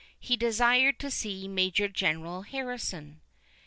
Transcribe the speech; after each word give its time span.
He 0.19 0.35
desired 0.35 0.97
to 1.01 1.11
see 1.11 1.47
Major 1.47 1.87
General 1.87 2.41
Harrison." 2.41 3.21